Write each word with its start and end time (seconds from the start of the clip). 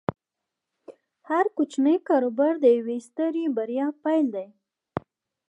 هر 1.29 1.45
کوچنی 1.57 1.95
کاروبار 2.07 2.53
د 2.59 2.65
یوې 2.77 2.97
سترې 3.07 3.45
بریا 3.57 3.87
پیل 4.03 4.25
دی۔ 4.35 4.47